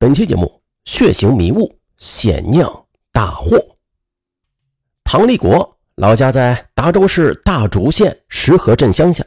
[0.00, 2.72] 本期节目血型迷雾，险酿
[3.10, 3.58] 大祸。
[5.02, 9.24] 唐立国老家在达州市大竹县石河镇乡下，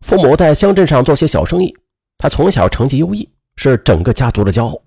[0.00, 1.72] 父母在乡镇上做些小生意。
[2.16, 4.82] 他从小成绩优异，是整个家族的骄傲。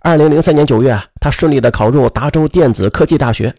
[0.00, 3.54] 二零零三年九月，他顺利的考入达州电子科技大学。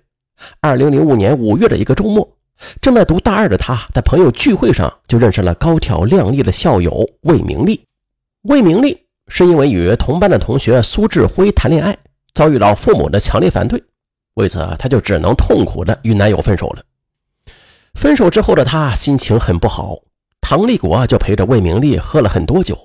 [0.61, 2.37] 二零零五年五月的一个周末，
[2.79, 7.83] 正在读大二的他，在朋友聚会上就认识了高挑靓丽的校友魏明丽。
[8.43, 9.06] 魏明丽。
[9.27, 11.97] 是因为与同班的同学苏志辉谈恋爱，
[12.33, 13.83] 遭遇到父母的强烈反对，
[14.35, 16.83] 为此他就只能痛苦的与男友分手了。
[17.93, 19.97] 分手之后的他心情很不好，
[20.39, 22.77] 唐立国就陪着魏明丽喝了很多酒，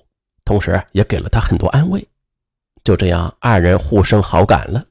[0.45, 2.06] 同时也给了他很多安慰。
[2.83, 4.84] 就这样，二人互生好感了。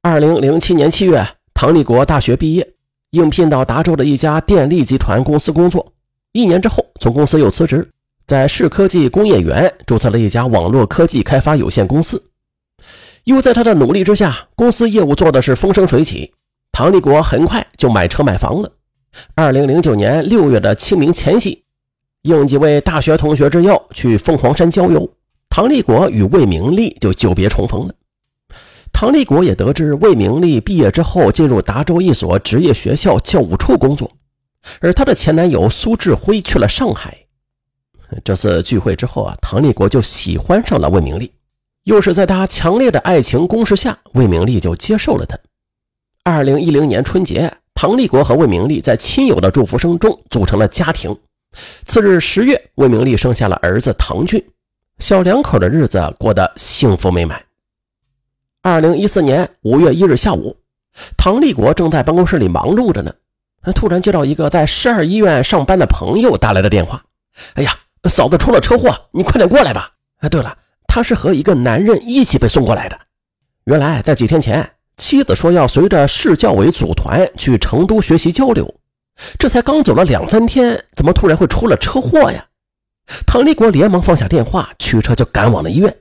[0.00, 2.74] 二零零七年七月，唐立国大学毕业，
[3.10, 5.92] 应聘到达州的一家电力集团公司工作。
[6.32, 7.90] 一年之后，从公司又辞职。
[8.26, 12.30] 在市科技工业园注册了一家网络科技开发有限公司，
[13.22, 16.34] 又在他的努力之下，公司业务做的是风生水起。
[16.72, 18.72] 唐立国很快就买车买房了。
[19.36, 21.62] 二零零九年六月的清明前夕，
[22.22, 25.08] 应几位大学同学之邀去凤凰山郊游，
[25.48, 27.94] 唐立国与魏明丽就久别重逢了。
[28.92, 34.10] 唐立国也得知魏明丽毕业之后进入达州一所职业学校教务处工作，
[34.80, 37.25] 而她的前男友苏志辉去了上海。
[38.24, 41.32] 这次聚会之后啊，唐立国就喜欢上了魏明丽，
[41.84, 45.36] 又是在他强烈的爱情攻势下，魏明丽就接受了他。
[46.22, 51.16] 二零一零年春节，唐立国和魏明丽在亲友的祝福声中组成了家庭。
[51.84, 54.44] 次日十月，魏明丽生下了儿子唐俊，
[54.98, 57.42] 小两口的日子过得幸福美满。
[58.62, 60.56] 二零一四年五月一日下午，
[61.16, 63.12] 唐立国正在办公室里忙碌着呢，
[63.74, 67.04] 突然接到一个在市二医院上班的朋友打来的电话。
[67.54, 67.76] 哎呀！
[68.08, 69.90] 嫂子出了车祸，你快点过来吧！
[70.18, 72.98] 哎，对了，她是和一个男人一起被送过来的。
[73.64, 78.74] 原来在几天前，妻子说要随着市教委组团去成都学习交流，
[79.38, 82.46] 这才刚走了两三天，怎么突然会出了车祸呀？
[83.26, 85.96] 唐立国连忙放下电话，驱车就赶往了医院。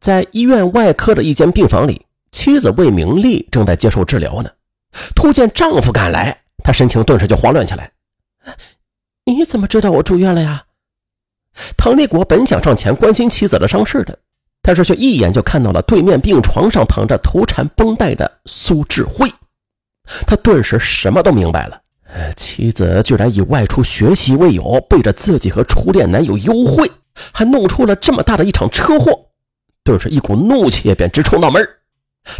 [0.00, 4.50] 在医院外科的一间病房里，妻子魏明丽正在接受治疗呢。
[5.14, 7.90] 突见丈夫赶来，她神情顿时就慌乱起来。
[9.32, 10.64] 你怎么知道我住院了呀？
[11.76, 14.18] 唐立国本想上前关心妻子的伤势的，
[14.62, 19.28] 但是却一眼就看到了对面病床上躺着头缠绷带的苏志辉，
[20.26, 21.80] 他顿时什么都明白了。
[22.36, 26.90] 妻子居然以外出学习为由，背着自己和初恋男友幽会，
[27.32, 29.26] 还弄出了这么大的一场车祸，
[29.84, 31.62] 顿时一股怒气也便直冲脑门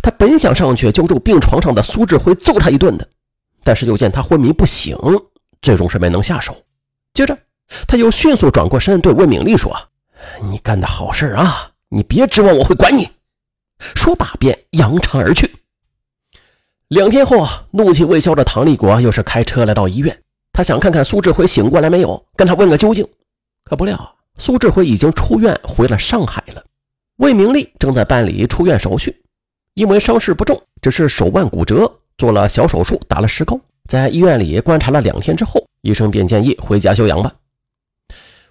[0.03, 3.07] 他本想上去揪住病床上的苏志辉揍他一顿的，
[3.63, 4.97] 但是又见他昏迷不醒，
[5.61, 6.57] 最终是没能下手。
[7.19, 7.37] 接着，
[7.89, 9.77] 他又迅速转过身，对魏敏丽说
[10.49, 11.69] ：“你干的好事啊！
[11.89, 13.11] 你别指望我会管你。”
[13.83, 15.51] 说罢便扬长而去。
[16.87, 20.17] 两天后啊，怒气未消的唐立国又是开车来到医院，
[20.53, 23.05] 他想看看苏志辉醒过来没有，跟他问个究竟。
[23.65, 26.65] 可不料，苏志辉已经出院回了上海了。
[27.17, 29.21] 魏明丽正在办理出院手续，
[29.75, 33.61] 因为伤势不重，只是手腕骨折，做了小手术，打了石膏。
[33.89, 37.35] 在医院里观察了两天之后，医生便建议回家休养吧。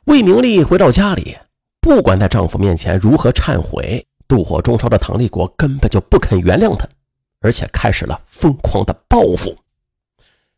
[0.05, 1.37] 魏明丽回到家里，
[1.79, 6.87] 不管在丈夫面前如何忏悔，妒火中烧的唐立国根本就不肯原谅她，
[7.41, 9.55] 而且开始了疯狂的报复。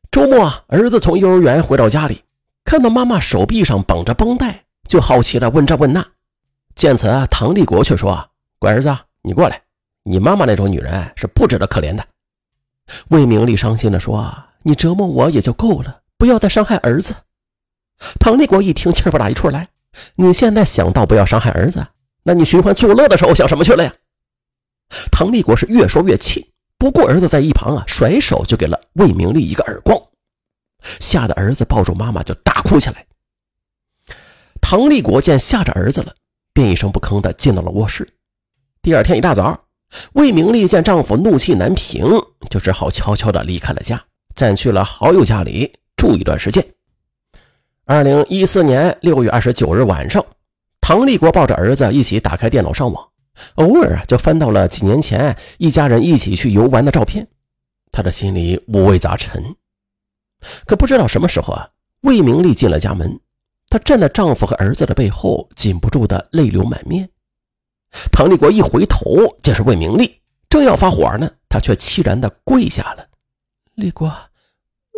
[0.09, 2.21] 周末，儿子从幼儿园回到家里，
[2.63, 6.05] 看到妈妈手臂上绑着绷带，就好奇的问这问那。
[6.75, 9.61] 见此，唐立国却说：“乖儿子，你过来，
[10.03, 12.05] 你妈妈那种女人是不值得可怜的。”
[13.09, 14.33] 魏明丽伤心的说。
[14.63, 17.15] 你折磨我也就够了，不要再伤害儿子。
[18.19, 19.69] 唐立国一听，气不打一处来。
[20.17, 21.87] 你现在想到不要伤害儿子，
[22.23, 23.93] 那你寻欢作乐的时候想什么去了呀？
[25.11, 29.97] 唐立国是越说越气，不顾儿子在一旁啊，甩手就给了魏明丽一个耳光，
[30.81, 33.05] 吓得儿子抱住妈妈就大哭起来。
[34.61, 36.13] 唐立国见吓着儿子了，
[36.53, 38.07] 便一声不吭的进到了卧室。
[38.81, 39.65] 第二天一大早，
[40.13, 42.05] 魏明丽见丈夫怒气难平，
[42.49, 44.03] 就只好悄悄的离开了家。
[44.35, 46.65] 暂去了好友家里住一段时间。
[47.83, 50.25] 二零一四年六月二十九日晚上，
[50.79, 53.05] 唐立国抱着儿子一起打开电脑上网，
[53.55, 57.27] 偶尔就翻到了几年前一家人一起去游玩的照片，
[57.91, 59.43] 他的心里五味杂陈。
[60.65, 61.67] 可不知道什么时候啊，
[62.01, 63.19] 魏明丽进了家门，
[63.69, 67.09] 她站在丈夫和儿子的背后，禁不住的泪流满面。
[68.09, 73.05] 唐立国一回头，见是魏明丽，正要发火呢，他却凄然的跪下了。
[73.75, 74.09] 立国。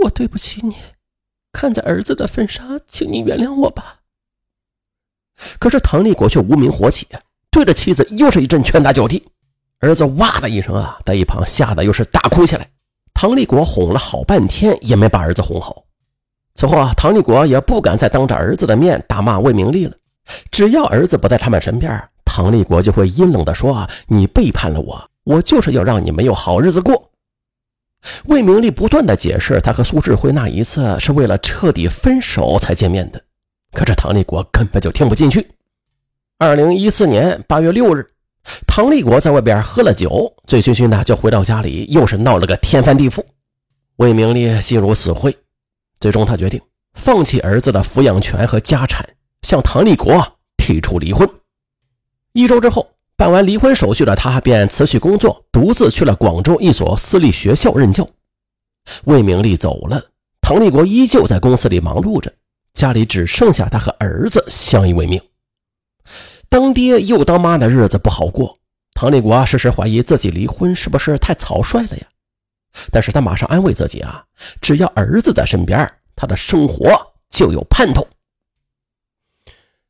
[0.04, 0.76] 我对不起你，
[1.52, 3.98] 看在儿子的份上，请你原谅我吧。
[5.60, 7.08] 可是唐立国却无名火起，
[7.50, 9.24] 对着妻子又是一阵拳打脚踢。
[9.80, 12.68] 儿子哇的一声啊，在一旁吓得又是大哭起来。
[13.14, 15.84] 唐立国哄了好半天，也没把儿子哄好。
[16.56, 19.96] 此后啊，唐立国也不敢再当着儿子的面大骂魏明丽了。
[20.52, 27.11] 只要儿子不在他们身边，唐立国就会阴冷地说：“你背叛了我，我就是要让你没有好日子过。”
[28.26, 33.22] 魏明丽不断的解释，他和苏志辉那一次是为了彻底分手才见面的，
[33.74, 35.48] 可是唐立国根本就听不进去。
[36.38, 38.08] 二零一四年八月六日。
[38.66, 43.24] 唐立国在外边喝了酒，醉醺醺的就回到家里，又是闹了个天翻地覆。
[43.98, 45.38] 魏明丽心如死灰，
[46.00, 46.60] 最终他决定
[46.96, 49.08] 放弃儿子的抚养权和家产，
[49.44, 51.30] 向唐立国提出离婚。
[52.34, 52.90] 一周之后，
[53.22, 58.10] 办完离婚手续的他便辞去工作，独自去了广州一所私立学校任教。
[59.04, 60.04] 魏明丽走了，
[60.42, 62.34] 唐立国依旧在公司里忙碌着，
[62.74, 65.22] 家里只剩下他和儿子相依为命。
[66.50, 68.58] 当爹又当妈的日子不好过，
[68.96, 72.08] 唐立国时时怀疑自己离婚是不是太草率了呀？
[72.92, 74.26] 但是他马上安慰自己啊，
[74.60, 78.08] 只要儿子在身边，他的生活就有盼头。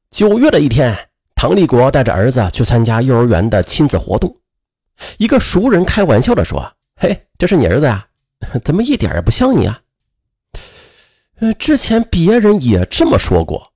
[0.10, 0.94] 九月的一天，
[1.42, 4.38] 唐立国带着儿子去参加幼儿园的亲子活动，
[5.18, 6.72] 一个熟人开玩笑的说
[7.02, 8.06] ：“嘿，这是你儿子呀？
[8.64, 9.82] 怎么一点也不像你啊？”
[11.42, 13.74] 呃，之前别人也这么说过，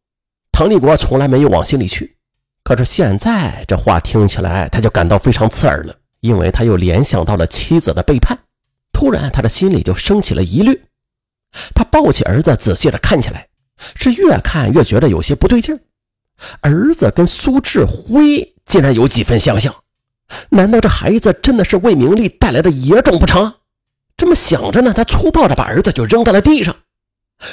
[0.52, 2.16] 唐立国从来没有往心里去。
[2.64, 8.38] 可是现在这话听起来，他就感到非常刺耳了，因为他又联想到了妻子的背叛。
[8.94, 10.80] 突然，他的心里就升起了疑虑。
[11.74, 13.48] 他抱起儿子，仔细的看起来，
[13.96, 15.80] 是越看越觉得有些不对劲儿
[16.62, 19.74] 儿子跟苏志辉竟然有几分相像，
[20.50, 23.54] 难道这孩子真的是魏明丽带来的野种不成？
[24.18, 26.76] 这么想着呢，他粗暴的把儿子就扔在了地上，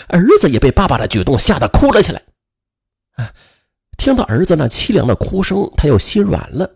[0.09, 2.23] 儿子也被爸爸的举动吓得哭了起来。
[3.17, 3.33] 啊！
[3.99, 6.69] 听到儿子那凄凉的哭声，他又心软了。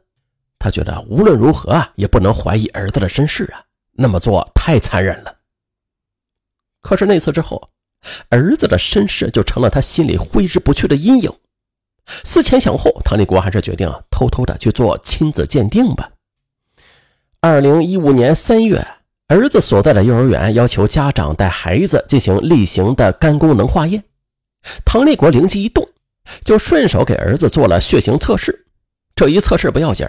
[0.58, 5.36] 他觉得无论如何啊，也不能怀疑儿子的身世啊，那么做太残忍了。
[6.82, 7.70] 可是那次之后，
[8.28, 11.32] 儿子的身世就成了他心里挥之不去的阴影。
[12.06, 16.10] 思前想后，唐立国还是决定偷偷的去做亲子鉴定吧。
[17.40, 18.86] 二零一五年三月，
[19.28, 24.04] 儿子所在的幼儿园要求家长带孩子进行例行的肝功能化验。
[24.84, 25.86] 唐立国灵机一动。
[26.44, 28.66] 就顺手给儿子做了血型测试，
[29.14, 30.04] 这一测试不要紧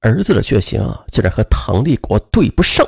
[0.00, 2.86] 儿子的血型竟然和唐立国对不上，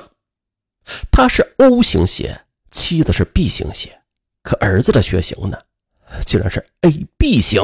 [1.10, 2.38] 他是 O 型血，
[2.70, 3.98] 妻子是 B 型血，
[4.42, 5.56] 可儿子的血型呢，
[6.26, 7.62] 竟然是 AB 型。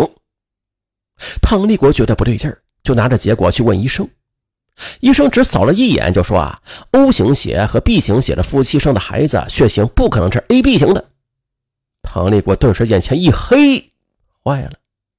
[1.42, 4.08] 唐立国觉得不对劲儿，就拿着结果去问医生，
[5.00, 6.60] 医生只扫了一眼就说啊
[6.92, 11.04] ，O 型血和 B 型血的夫妻生的孩子血型不可能是 AB 型的。
[12.02, 13.92] 唐立国顿时眼前一黑，
[14.42, 14.72] 坏了。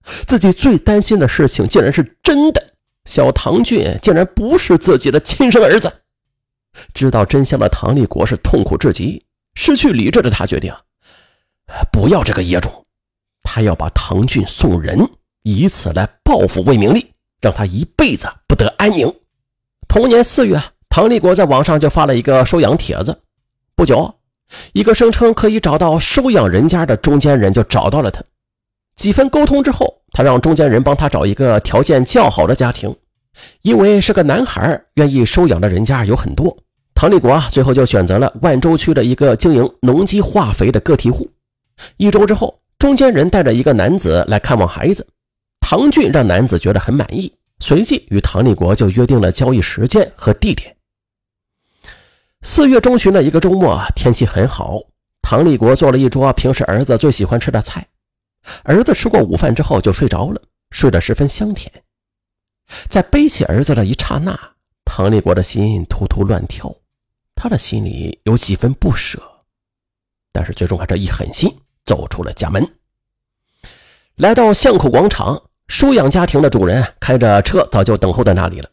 [0.03, 2.73] 自己最担心的事情竟然是真的，
[3.05, 6.01] 小唐俊竟然不是自己的亲生儿子。
[6.93, 9.23] 知道真相的唐立国是痛苦至极，
[9.53, 10.73] 失去理智的他决定
[11.91, 12.85] 不要这个野种，
[13.43, 15.07] 他要把唐俊送人，
[15.43, 17.05] 以此来报复魏明丽，
[17.41, 19.11] 让他一辈子不得安宁。
[19.87, 23.17] 同年四月，唐立国在网上就发了一个收养帖子，
[23.75, 24.13] 不久，
[24.73, 28.23] 一个声称可以找到收养人家的中间人就找到了他。
[28.95, 32.95] 几番沟通之后，他让中间人帮他找一个条件较好的家庭，
[33.63, 36.55] 因为是个男孩，愿意收养的人家有很多。
[36.93, 41.27] 唐立国啊，最后就选择了万州区的一个经营农机化肥的个体户。
[41.97, 45.07] 一周之后，中间人带着一个男子来看望孩子，
[45.71, 50.75] 唐俊让男子觉得很满意，随即与唐立国就约定了交易时间和地点。
[52.41, 54.81] 四月中旬的一个周末，天气很好，
[55.21, 57.87] 唐立国做了一桌平时儿子最喜欢吃的菜。
[58.63, 61.71] 儿子吃过午饭之后就睡着了，睡得十分香甜。
[62.89, 64.37] 在背起儿子的一刹那，
[64.83, 66.75] 唐立国的心突突乱跳，
[67.33, 69.21] 他的心里有几分不舍，
[70.33, 71.49] 但是最终还是一狠心
[71.85, 72.61] 走出了家门。
[74.15, 78.69] 来到巷口广场，收养家庭的主人开着车早就等候在那里了。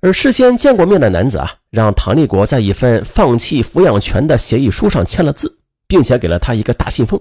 [0.00, 7.20] 而事先见过面的男子啊，让唐立国在一份放弃抚养权的协议书上签了字，并且给了他一个大信封。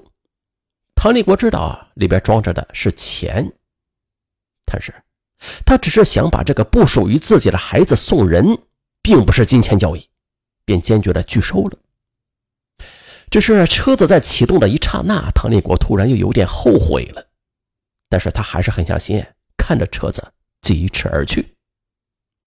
[0.95, 3.51] 唐立国知道啊里边装着的是钱，
[4.65, 4.93] 但是，
[5.65, 8.57] 他只是想把这个不属于自己的孩子送人，
[9.01, 10.07] 并不是金钱交易，
[10.63, 11.77] 便坚决的拒收了。
[13.29, 17.25] 只是车子在启动的一刹那，唐立国突然又有点后悔了，
[18.13, 19.25] 但是他还是狠下心，
[19.57, 20.23] 看着车子
[20.61, 21.52] 疾驰而去。